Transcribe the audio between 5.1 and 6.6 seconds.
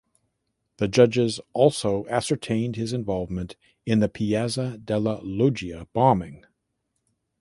Loggia bombing.